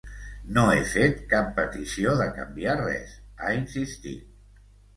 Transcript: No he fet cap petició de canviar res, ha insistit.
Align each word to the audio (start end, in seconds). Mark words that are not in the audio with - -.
No 0.53 0.61
he 0.77 0.79
fet 0.93 1.19
cap 1.33 1.51
petició 1.59 2.15
de 2.23 2.29
canviar 2.39 2.75
res, 2.81 3.15
ha 3.45 3.55
insistit. 3.61 4.69